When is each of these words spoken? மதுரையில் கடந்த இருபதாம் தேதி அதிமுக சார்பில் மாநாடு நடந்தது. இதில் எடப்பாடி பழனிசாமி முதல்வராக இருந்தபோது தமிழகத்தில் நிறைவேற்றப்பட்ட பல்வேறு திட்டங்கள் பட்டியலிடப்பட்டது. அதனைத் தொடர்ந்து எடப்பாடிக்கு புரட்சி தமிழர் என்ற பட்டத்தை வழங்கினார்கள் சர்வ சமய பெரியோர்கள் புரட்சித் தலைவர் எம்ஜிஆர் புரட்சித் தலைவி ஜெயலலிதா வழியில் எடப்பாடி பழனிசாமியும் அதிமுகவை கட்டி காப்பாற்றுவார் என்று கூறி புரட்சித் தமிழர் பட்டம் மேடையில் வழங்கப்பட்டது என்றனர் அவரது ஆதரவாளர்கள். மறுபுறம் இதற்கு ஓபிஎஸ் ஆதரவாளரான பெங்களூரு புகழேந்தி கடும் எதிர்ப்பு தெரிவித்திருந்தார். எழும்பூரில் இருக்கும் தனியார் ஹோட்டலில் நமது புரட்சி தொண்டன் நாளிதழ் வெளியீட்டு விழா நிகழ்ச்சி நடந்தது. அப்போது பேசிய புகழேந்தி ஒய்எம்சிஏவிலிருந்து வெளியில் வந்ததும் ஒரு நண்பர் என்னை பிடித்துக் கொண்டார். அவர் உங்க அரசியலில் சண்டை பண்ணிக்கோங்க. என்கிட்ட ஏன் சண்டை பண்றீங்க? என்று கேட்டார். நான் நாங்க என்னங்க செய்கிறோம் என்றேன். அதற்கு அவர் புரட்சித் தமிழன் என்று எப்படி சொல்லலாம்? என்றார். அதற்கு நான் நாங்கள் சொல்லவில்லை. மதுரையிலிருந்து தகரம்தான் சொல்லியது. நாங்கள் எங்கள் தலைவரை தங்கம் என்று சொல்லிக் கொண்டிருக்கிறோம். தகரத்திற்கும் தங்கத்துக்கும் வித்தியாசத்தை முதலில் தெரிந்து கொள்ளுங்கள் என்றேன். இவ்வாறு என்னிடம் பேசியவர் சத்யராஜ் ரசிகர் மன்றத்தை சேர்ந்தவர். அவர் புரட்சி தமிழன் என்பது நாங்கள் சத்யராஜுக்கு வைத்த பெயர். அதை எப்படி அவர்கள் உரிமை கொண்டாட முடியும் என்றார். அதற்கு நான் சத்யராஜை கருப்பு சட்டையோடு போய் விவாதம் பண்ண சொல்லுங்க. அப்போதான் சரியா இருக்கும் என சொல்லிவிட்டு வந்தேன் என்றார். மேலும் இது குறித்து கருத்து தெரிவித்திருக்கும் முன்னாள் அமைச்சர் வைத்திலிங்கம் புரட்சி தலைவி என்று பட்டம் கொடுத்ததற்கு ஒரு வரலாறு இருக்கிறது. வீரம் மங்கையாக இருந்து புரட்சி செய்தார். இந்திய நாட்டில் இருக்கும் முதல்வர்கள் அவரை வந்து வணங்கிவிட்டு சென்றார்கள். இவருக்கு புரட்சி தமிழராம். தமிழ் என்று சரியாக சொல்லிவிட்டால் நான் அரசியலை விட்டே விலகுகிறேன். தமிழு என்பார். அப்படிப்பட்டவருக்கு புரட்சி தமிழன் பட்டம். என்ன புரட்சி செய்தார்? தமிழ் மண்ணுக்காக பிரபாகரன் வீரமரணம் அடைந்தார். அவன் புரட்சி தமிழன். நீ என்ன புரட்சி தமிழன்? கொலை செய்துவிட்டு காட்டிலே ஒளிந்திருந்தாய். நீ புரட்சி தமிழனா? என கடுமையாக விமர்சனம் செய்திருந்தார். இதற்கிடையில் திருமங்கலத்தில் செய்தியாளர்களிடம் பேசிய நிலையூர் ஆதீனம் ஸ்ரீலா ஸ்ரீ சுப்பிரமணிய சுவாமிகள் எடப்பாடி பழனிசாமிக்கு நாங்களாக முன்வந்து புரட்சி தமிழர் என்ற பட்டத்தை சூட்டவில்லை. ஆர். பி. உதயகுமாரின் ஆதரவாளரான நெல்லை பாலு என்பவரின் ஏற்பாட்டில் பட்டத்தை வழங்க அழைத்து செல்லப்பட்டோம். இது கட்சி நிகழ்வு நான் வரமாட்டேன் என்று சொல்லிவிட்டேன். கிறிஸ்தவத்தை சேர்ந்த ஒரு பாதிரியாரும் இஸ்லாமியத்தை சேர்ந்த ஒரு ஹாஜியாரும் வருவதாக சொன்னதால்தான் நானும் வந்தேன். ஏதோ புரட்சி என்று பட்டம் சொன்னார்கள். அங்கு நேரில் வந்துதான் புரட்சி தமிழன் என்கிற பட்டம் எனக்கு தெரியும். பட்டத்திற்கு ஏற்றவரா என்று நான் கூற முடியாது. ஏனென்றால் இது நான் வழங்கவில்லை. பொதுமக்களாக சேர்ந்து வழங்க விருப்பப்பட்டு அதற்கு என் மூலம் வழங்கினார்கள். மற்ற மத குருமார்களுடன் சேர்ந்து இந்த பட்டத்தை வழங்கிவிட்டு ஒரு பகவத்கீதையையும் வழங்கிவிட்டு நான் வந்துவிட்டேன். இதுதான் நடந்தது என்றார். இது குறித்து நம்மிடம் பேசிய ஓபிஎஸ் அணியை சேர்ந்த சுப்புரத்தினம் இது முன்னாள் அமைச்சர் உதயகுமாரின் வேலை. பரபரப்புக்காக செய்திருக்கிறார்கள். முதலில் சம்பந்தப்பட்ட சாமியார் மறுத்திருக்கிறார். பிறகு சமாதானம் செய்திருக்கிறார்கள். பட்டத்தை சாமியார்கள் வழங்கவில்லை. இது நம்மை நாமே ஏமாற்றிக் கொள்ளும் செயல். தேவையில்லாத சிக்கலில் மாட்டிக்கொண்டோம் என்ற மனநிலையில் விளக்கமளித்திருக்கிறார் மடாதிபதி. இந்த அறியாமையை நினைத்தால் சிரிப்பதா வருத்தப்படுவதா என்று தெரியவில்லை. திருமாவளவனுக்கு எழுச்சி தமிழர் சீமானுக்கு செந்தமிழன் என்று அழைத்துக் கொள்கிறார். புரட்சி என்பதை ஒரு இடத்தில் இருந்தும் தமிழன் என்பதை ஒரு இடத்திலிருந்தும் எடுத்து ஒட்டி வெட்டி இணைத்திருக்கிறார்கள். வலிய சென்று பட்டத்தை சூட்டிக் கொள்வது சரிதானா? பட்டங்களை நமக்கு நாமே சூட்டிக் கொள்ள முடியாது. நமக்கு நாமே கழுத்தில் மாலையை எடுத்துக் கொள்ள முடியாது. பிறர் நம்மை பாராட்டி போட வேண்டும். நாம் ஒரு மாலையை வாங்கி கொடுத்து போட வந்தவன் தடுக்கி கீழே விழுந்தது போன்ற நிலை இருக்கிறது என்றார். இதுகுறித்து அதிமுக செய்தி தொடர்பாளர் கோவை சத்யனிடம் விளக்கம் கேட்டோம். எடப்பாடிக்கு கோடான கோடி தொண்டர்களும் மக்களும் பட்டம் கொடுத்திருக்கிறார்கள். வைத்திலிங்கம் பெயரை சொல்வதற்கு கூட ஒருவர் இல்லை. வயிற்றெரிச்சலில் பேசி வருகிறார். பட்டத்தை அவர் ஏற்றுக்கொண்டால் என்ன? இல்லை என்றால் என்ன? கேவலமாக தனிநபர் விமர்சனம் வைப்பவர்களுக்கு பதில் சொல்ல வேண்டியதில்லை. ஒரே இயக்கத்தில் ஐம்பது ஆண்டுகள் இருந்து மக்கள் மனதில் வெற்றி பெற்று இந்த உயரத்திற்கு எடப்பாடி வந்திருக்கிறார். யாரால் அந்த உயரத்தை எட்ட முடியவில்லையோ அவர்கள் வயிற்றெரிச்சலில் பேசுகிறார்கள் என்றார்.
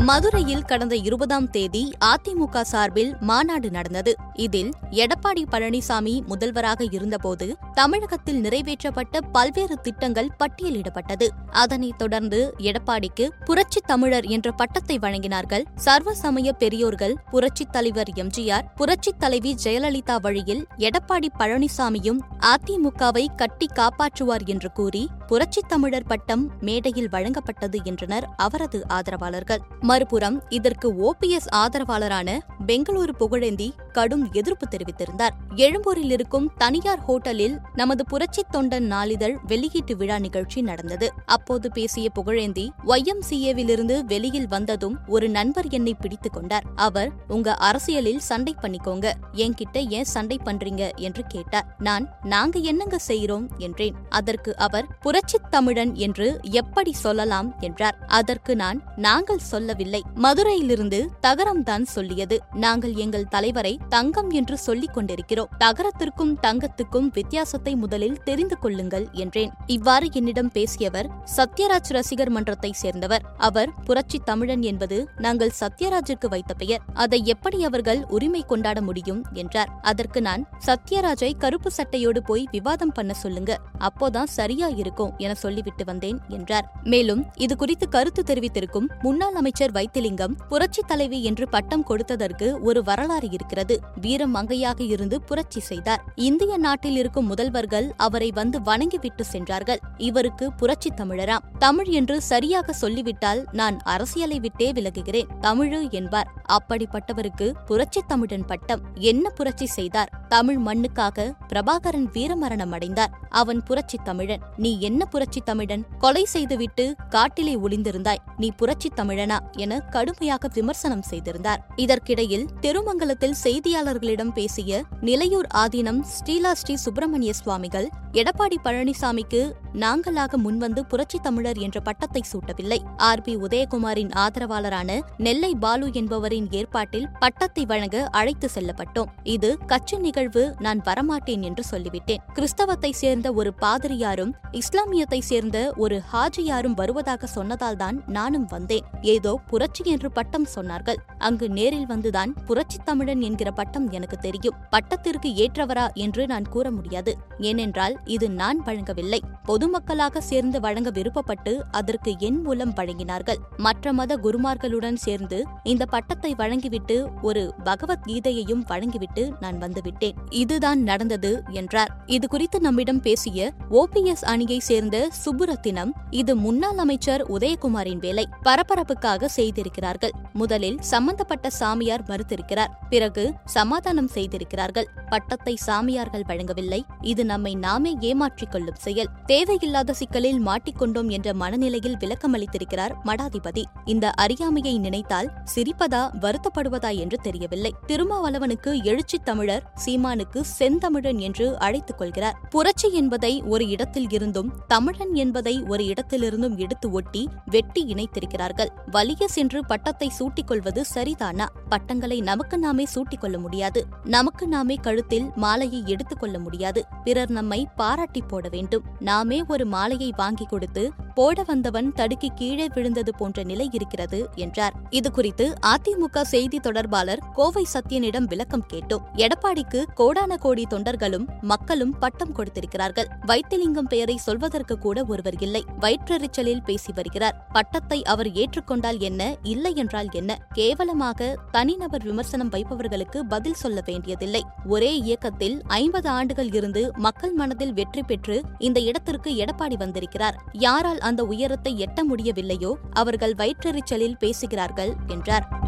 மதுரையில் 0.00 0.64
கடந்த 0.64 0.96
இருபதாம் 0.96 1.50
தேதி 1.50 1.92
அதிமுக 2.04 2.60
சார்பில் 2.60 3.16
மாநாடு 3.20 3.70
நடந்தது. 3.70 4.14
இதில் 4.34 4.72
எடப்பாடி 4.90 5.42
பழனிசாமி 5.50 6.26
முதல்வராக 6.26 6.84
இருந்தபோது 6.90 7.56
தமிழகத்தில் 7.74 8.42
நிறைவேற்றப்பட்ட 8.42 9.20
பல்வேறு 9.32 9.80
திட்டங்கள் 9.80 10.30
பட்டியலிடப்பட்டது. 10.38 11.28
அதனைத் 11.50 11.98
தொடர்ந்து 11.98 12.54
எடப்பாடிக்கு 12.58 13.28
புரட்சி 13.44 13.80
தமிழர் 13.86 14.24
என்ற 14.24 14.52
பட்டத்தை 14.52 14.98
வழங்கினார்கள் 14.98 15.64
சர்வ 15.74 16.14
சமய 16.14 16.52
பெரியோர்கள் 16.52 17.16
புரட்சித் 17.30 17.72
தலைவர் 17.72 18.08
எம்ஜிஆர் 18.14 18.64
புரட்சித் 18.74 19.18
தலைவி 19.18 19.56
ஜெயலலிதா 19.64 20.20
வழியில் 20.20 20.66
எடப்பாடி 20.76 21.28
பழனிசாமியும் 21.38 22.18
அதிமுகவை 22.40 23.26
கட்டி 23.36 23.66
காப்பாற்றுவார் 23.74 24.46
என்று 24.46 24.72
கூறி 24.72 25.08
புரட்சித் 25.26 25.68
தமிழர் 25.68 26.06
பட்டம் 26.06 26.50
மேடையில் 26.60 27.08
வழங்கப்பட்டது 27.08 27.84
என்றனர் 27.84 28.28
அவரது 28.36 28.88
ஆதரவாளர்கள். 28.88 29.60
மறுபுறம் 29.88 30.36
இதற்கு 30.48 30.88
ஓபிஎஸ் 31.02 31.48
ஆதரவாளரான 31.54 32.30
பெங்களூரு 32.66 33.12
புகழேந்தி 33.18 33.68
கடும் 33.98 34.32
எதிர்ப்பு 34.32 34.66
தெரிவித்திருந்தார். 34.70 35.30
எழும்பூரில் 35.54 36.10
இருக்கும் 36.10 36.52
தனியார் 36.56 37.00
ஹோட்டலில் 37.08 37.58
நமது 37.74 38.04
புரட்சி 38.04 38.42
தொண்டன் 38.52 38.86
நாளிதழ் 38.86 39.38
வெளியீட்டு 39.46 39.96
விழா 39.96 40.18
நிகழ்ச்சி 40.18 40.62
நடந்தது. 40.62 41.12
அப்போது 41.26 41.72
பேசிய 41.72 42.08
புகழேந்தி 42.14 42.68
ஒய்எம்சிஏவிலிருந்து 42.86 44.00
வெளியில் 44.00 44.48
வந்ததும் 44.48 44.98
ஒரு 45.06 45.28
நண்பர் 45.28 45.66
என்னை 45.68 45.94
பிடித்துக் 45.94 46.32
கொண்டார். 46.32 46.64
அவர் 46.74 47.10
உங்க 47.28 47.54
அரசியலில் 47.54 48.18
சண்டை 48.18 48.56
பண்ணிக்கோங்க. 48.62 49.12
என்கிட்ட 49.32 49.88
ஏன் 49.88 50.04
சண்டை 50.04 50.40
பண்றீங்க? 50.44 50.90
என்று 50.96 51.24
கேட்டார். 51.28 51.76
நான் 51.78 52.08
நாங்க 52.22 52.58
என்னங்க 52.58 52.98
செய்கிறோம் 52.98 53.50
என்றேன். 53.58 53.94
அதற்கு 54.08 54.56
அவர் 54.56 54.86
புரட்சித் 55.00 55.50
தமிழன் 55.50 55.94
என்று 55.94 56.38
எப்படி 56.42 56.92
சொல்லலாம்? 56.92 57.54
என்றார். 57.60 57.98
அதற்கு 58.06 58.56
நான் 58.56 58.82
நாங்கள் 58.96 59.38
சொல்லவில்லை. 59.38 60.02
மதுரையிலிருந்து 60.14 61.10
தகரம்தான் 61.26 61.82
சொல்லியது. 61.82 62.40
நாங்கள் 62.52 62.92
எங்கள் 62.92 63.28
தலைவரை 63.28 63.78
தங்கம் 63.88 64.30
என்று 64.30 64.56
சொல்லிக் 64.58 64.94
கொண்டிருக்கிறோம். 64.94 65.50
தகரத்திற்கும் 65.58 66.32
தங்கத்துக்கும் 66.42 67.08
வித்தியாசத்தை 67.12 67.72
முதலில் 67.74 68.18
தெரிந்து 68.22 68.56
கொள்ளுங்கள் 68.58 69.06
என்றேன். 69.12 69.52
இவ்வாறு 69.66 70.08
என்னிடம் 70.12 70.50
பேசியவர் 70.56 71.08
சத்யராஜ் 71.36 71.92
ரசிகர் 71.96 72.32
மன்றத்தை 72.36 72.70
சேர்ந்தவர். 72.82 73.24
அவர் 73.48 73.72
புரட்சி 73.84 74.20
தமிழன் 74.24 74.62
என்பது 74.62 74.98
நாங்கள் 75.16 75.52
சத்யராஜுக்கு 75.60 76.28
வைத்த 76.28 76.54
பெயர். 76.54 76.84
அதை 77.04 77.20
எப்படி 77.26 77.58
அவர்கள் 77.64 78.00
உரிமை 78.08 78.42
கொண்டாட 78.46 78.78
முடியும் 78.80 79.22
என்றார். 79.32 79.72
அதற்கு 79.82 80.22
நான் 80.28 80.44
சத்யராஜை 80.66 81.30
கருப்பு 81.44 81.72
சட்டையோடு 81.76 82.22
போய் 82.24 82.44
விவாதம் 82.50 82.92
பண்ண 82.92 83.12
சொல்லுங்க. 83.14 83.52
அப்போதான் 83.88 84.30
சரியா 84.38 84.70
இருக்கும் 84.82 85.14
என 85.16 85.34
சொல்லிவிட்டு 85.44 85.84
வந்தேன் 85.84 86.20
என்றார். 86.28 86.68
மேலும் 86.82 87.24
இது 87.36 87.56
குறித்து 87.56 87.88
கருத்து 87.88 88.22
தெரிவித்திருக்கும் 88.22 88.88
முன்னாள் 89.02 89.34
அமைச்சர் 89.34 89.72
வைத்திலிங்கம் 89.72 90.36
புரட்சி 90.48 90.82
தலைவி 90.86 91.20
என்று 91.22 91.44
பட்டம் 91.48 91.86
கொடுத்ததற்கு 91.90 92.46
ஒரு 92.60 92.82
வரலாறு 92.82 93.28
இருக்கிறது. 93.30 93.67
வீரம் 94.00 94.30
மங்கையாக 94.30 94.82
இருந்து 94.82 95.20
புரட்சி 95.22 95.60
செய்தார். 95.60 96.04
இந்திய 96.14 96.56
நாட்டில் 96.56 96.96
இருக்கும் 96.96 97.34
முதல்வர்கள் 97.34 97.90
அவரை 97.96 98.30
வந்து 98.30 98.62
வணங்கிவிட்டு 98.62 99.24
சென்றார்கள். 99.24 99.80
இவருக்கு 99.96 100.52
புரட்சி 100.52 100.90
தமிழராம். 100.96 101.44
தமிழ் 101.58 101.86
என்று 101.86 102.22
சரியாக 102.22 102.72
சொல்லிவிட்டால் 102.72 103.44
நான் 103.52 103.78
அரசியலை 103.84 104.40
விட்டே 104.40 104.72
விலகுகிறேன். 104.72 105.26
தமிழு 105.40 105.90
என்பார். 105.90 106.30
அப்படிப்பட்டவருக்கு 106.48 107.52
புரட்சி 107.66 108.00
தமிழன் 108.06 108.44
பட்டம். 108.44 108.80
என்ன 108.94 109.30
புரட்சி 109.30 109.66
செய்தார்? 109.66 110.10
தமிழ் 110.28 110.58
மண்ணுக்காக 110.66 111.32
பிரபாகரன் 111.48 112.10
வீரமரணம் 112.12 112.72
அடைந்தார். 112.72 113.10
அவன் 113.28 113.62
புரட்சி 113.62 113.98
தமிழன். 114.04 114.40
நீ 114.56 114.80
என்ன 114.80 115.04
புரட்சி 115.04 115.40
தமிழன்? 115.40 115.86
கொலை 115.98 116.24
செய்துவிட்டு 116.24 116.94
காட்டிலே 117.08 117.58
ஒளிந்திருந்தாய். 117.58 118.16
நீ 118.36 118.50
புரட்சி 118.50 118.90
தமிழனா? 118.96 119.38
என 119.52 119.80
கடுமையாக 119.80 120.48
விமர்சனம் 120.54 121.02
செய்திருந்தார். 121.02 121.66
இதற்கிடையில் 121.76 122.48
திருமங்கலத்தில் 122.60 123.34
செய்தியாளர்களிடம் 123.58 124.32
பேசிய 124.32 124.82
நிலையூர் 125.00 125.46
ஆதீனம் 125.54 126.00
ஸ்ரீலா 126.02 126.52
ஸ்ரீ 126.52 126.76
சுப்பிரமணிய 126.76 127.32
சுவாமிகள் 127.32 127.88
எடப்பாடி 128.12 128.56
பழனிசாமிக்கு 128.64 129.52
நாங்களாக 129.74 130.36
முன்வந்து 130.44 130.80
புரட்சி 130.80 131.18
தமிழர் 131.18 131.56
என்ற 131.56 131.80
பட்டத்தை 131.80 132.22
சூட்டவில்லை. 132.32 132.78
ஆர். 132.96 133.22
பி. 133.22 133.36
உதயகுமாரின் 133.36 134.10
ஆதரவாளரான 134.16 135.00
நெல்லை 135.16 135.54
பாலு 135.54 135.90
என்பவரின் 135.92 136.48
ஏற்பாட்டில் 136.50 137.08
பட்டத்தை 137.18 137.64
வழங்க 137.64 138.08
அழைத்து 138.10 138.50
செல்லப்பட்டோம். 138.54 139.06
இது 139.22 139.58
கட்சி 139.66 139.96
நிகழ்வு 139.96 140.54
நான் 140.58 140.80
வரமாட்டேன் 140.80 141.40
என்று 141.40 141.64
சொல்லிவிட்டேன். 141.70 142.16
கிறிஸ்தவத்தை 142.34 142.92
சேர்ந்த 142.92 143.32
ஒரு 143.32 143.54
பாதிரியாரும் 143.54 144.34
இஸ்லாமியத்தை 144.52 145.18
சேர்ந்த 145.18 145.72
ஒரு 145.76 146.02
ஹாஜியாரும் 146.12 146.74
வருவதாக 146.74 147.28
சொன்னதால்தான் 147.34 147.98
நானும் 148.06 148.46
வந்தேன். 148.46 148.84
ஏதோ 149.02 149.40
புரட்சி 149.46 149.84
என்று 149.84 150.12
பட்டம் 150.12 150.46
சொன்னார்கள். 150.54 150.96
அங்கு 151.18 151.48
நேரில் 151.48 151.86
வந்துதான் 151.88 152.30
புரட்சி 152.46 152.78
தமிழன் 152.84 153.20
என்கிற 153.20 153.47
பட்டம் 153.52 153.90
எனக்கு 153.90 154.16
தெரியும். 154.16 154.54
பட்டத்திற்கு 154.70 155.26
ஏற்றவரா 155.26 155.92
என்று 155.94 156.26
நான் 156.26 156.48
கூற 156.48 156.70
முடியாது. 156.70 157.18
ஏனென்றால் 157.38 158.00
இது 158.04 158.30
நான் 158.30 158.62
வழங்கவில்லை. 158.62 159.22
பொதுமக்களாக 159.48 160.18
சேர்ந்து 160.18 160.60
வழங்க 160.60 160.90
விருப்பப்பட்டு 160.90 161.58
அதற்கு 161.70 162.14
என் 162.18 162.42
மூலம் 162.42 162.74
வழங்கினார்கள். 162.74 163.36
மற்ற 163.56 163.92
மத 163.92 164.16
குருமார்களுடன் 164.16 164.94
சேர்ந்து 164.94 165.44
இந்த 165.62 165.86
பட்டத்தை 165.86 166.34
வழங்கிவிட்டு 166.34 167.08
ஒரு 167.22 167.54
பகவத்கீதையையும் 167.64 168.62
வழங்கிவிட்டு 168.66 169.32
நான் 169.40 169.62
வந்துவிட்டேன். 169.62 170.14
இதுதான் 170.30 170.82
நடந்தது 170.82 171.42
என்றார். 171.50 171.92
இது 172.06 172.28
குறித்து 172.28 172.60
நம்மிடம் 172.60 173.00
பேசிய 173.00 173.52
ஓபிஎஸ் 173.70 174.24
அணியை 174.24 174.58
சேர்ந்த 174.58 175.08
சுப்புரத்தினம் 175.24 175.90
இது 176.10 176.36
முன்னாள் 176.36 176.78
அமைச்சர் 176.78 177.30
உதயகுமாரின் 177.30 177.98
வேலை. 177.98 178.28
பரபரப்புக்காக 178.42 179.24
செய்திருக்கிறார்கள். 179.24 180.10
முதலில் 180.32 180.76
சம்பந்தப்பட்ட 180.80 181.50
சாமியார் 181.50 182.02
மறுத்திருக்கிறார். 182.02 182.72
பிறகு 182.88 183.34
சமாதானம் 183.44 184.06
செய்திருக்கிறார்கள். 184.06 184.88
பட்டத்தை 185.08 185.56
சாமியார்கள் 185.56 186.24
வழங்கவில்லை. 186.26 186.84
இது 187.00 187.24
நம்மை 187.24 187.54
நாமே 187.54 187.96
ஏமாற்றிக் 188.00 188.50
கொள்ளும் 188.50 188.74
செயல். 188.74 189.08
தேவையில்லாத 189.38 189.92
சிக்கலில் 189.92 190.46
மாட்டிக்கொண்டோம் 190.46 191.08
என்ற 191.08 191.34
மனநிலையில் 191.34 191.96
விளக்கமளித்திருக்கிறார் 191.96 192.90
மடாதிபதி. 193.04 193.62
இந்த 193.84 194.10
அறியாமையை 194.10 194.78
நினைத்தால் 194.78 195.32
சிரிப்பதா 195.54 196.10
வருத்தப்படுவதா 196.20 196.96
என்று 196.96 197.18
தெரியவில்லை. 197.18 197.74
திருமாவளவனுக்கு 197.86 198.84
எழுச்சி 198.84 199.18
தமிழர் 199.18 199.72
சீமானுக்கு 199.86 200.40
செந்தமிழன் 200.58 201.18
என்று 201.18 201.58
அழைத்துக் 201.58 201.98
கொள்கிறார். 201.98 202.40
புரட்சி 202.50 202.92
என்பதை 202.92 203.42
ஒரு 203.42 203.68
இடத்தில் 203.68 204.06
இருந்தும் 204.10 204.52
தமிழன் 204.66 205.14
என்பதை 205.14 205.62
ஒரு 205.62 205.84
இடத்திலிருந்தும் 205.84 206.56
எடுத்து 206.56 206.90
ஒட்டி 206.90 207.28
வெட்டி 207.46 207.94
இணைத்திருக்கிறார்கள். 207.94 208.68
வலிய 208.90 209.28
சென்று 209.28 209.66
பட்டத்தை 209.66 210.08
சூட்டிக் 210.08 210.46
கொள்வது 210.46 210.84
சரிதானா? 210.94 211.46
பட்டங்களை 211.68 212.20
நமக்கு 212.20 212.58
நாமே 212.58 212.84
சூட்டிக் 212.84 213.20
கொள்ள 213.20 213.38
முடியாது. 213.38 213.86
நமக்கு 214.04 214.48
நாமே 214.48 214.74
கழுத்தில் 214.74 215.30
மாலையை 215.34 215.82
எடுத்துக் 215.86 216.20
கொள்ள 216.20 216.38
முடியாது. 216.38 216.84
பிறர் 217.04 217.30
நம்மை 217.30 217.68
பாராட்டி 217.76 218.20
போட 218.20 218.48
வேண்டும். 218.48 218.82
நாம் 218.98 219.17
ஒரு 219.48 219.66
மாலையை 219.66 220.12
வாங்கி 220.16 220.44
கொடுத்து 220.44 220.90
போட 221.14 221.42
வந்தவன் 221.42 221.92
தடுக்கி 221.92 222.28
கீழே 222.34 222.68
விழுந்தது 222.74 223.14
போன்ற 223.16 223.42
நிலை 223.42 223.68
இருக்கிறது 223.72 224.28
என்றார். 224.34 224.74
இதுகுறித்து 224.90 225.54
அதிமுக 225.66 226.20
செய்தி 226.20 226.58
தொடர்பாளர் 226.58 227.22
கோவை 227.34 227.66
சத்யனிடம் 227.74 228.24
விளக்கம் 228.24 228.66
கேட்டோம். 228.72 229.00
எடப்பாடிக்கு 229.14 229.84
கோடான 229.94 230.36
கோடி 230.36 230.66
தொண்டர்களும் 230.70 231.26
மக்களும் 231.40 231.98
பட்டம் 231.98 232.32
கொடுத்திருக்கிறார்கள். 232.32 233.08
வைத்திலிங்கம் 233.26 233.86
பெயரை 233.86 234.16
சொல்வதற்கு 234.16 234.78
கூட 234.78 235.04
ஒருவர் 235.04 235.38
இல்லை. 235.40 235.64
வயிற்றெரிச்சலில் 235.80 236.64
பேசி 236.64 236.92
வருகிறார். 236.92 237.48
பட்டத்தை 237.52 238.02
அவர் 238.02 238.26
ஏற்றுக்கொண்டால் 238.26 238.98
என்ன? 238.98 239.36
இல்லை 239.42 239.74
என்றால் 239.74 240.08
என்ன? 240.12 240.38
கேவலமாக 240.52 241.36
தனிநபர் 241.50 242.04
விமர்சனம் 242.04 242.50
வைப்பவர்களுக்கு 242.50 243.20
பதில் 243.28 243.54
சொல்ல 243.54 243.82
வேண்டியதில்லை. 243.86 244.44
ஒரே 244.66 244.98
இயக்கத்தில் 244.98 245.62
ஐம்பது 245.66 246.08
ஆண்டுகள் 246.08 246.52
இருந்து 246.52 246.90
மக்கள் 246.96 247.32
மனதில் 247.32 247.72
வெற்றி 247.72 248.02
பெற்று 248.02 248.42
இந்த 248.58 248.80
உயரத்திற்கு 249.08 249.44
எடப்பாடி 249.44 249.76
வந்திருக்கிறார். 249.76 250.36
யாரால் 250.52 250.98
அந்த 250.98 251.24
உயரத்தை 251.24 251.72
எட்ட 251.84 252.00
முடியவில்லையோ 252.08 252.72
அவர்கள் 252.92 253.34
வயிற்றெரிச்சலில் 253.34 254.18
பேசுகிறார்கள் 254.18 254.92
என்றார். 255.06 255.67